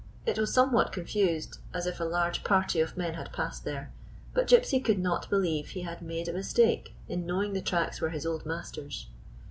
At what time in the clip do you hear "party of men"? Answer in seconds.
2.43-3.13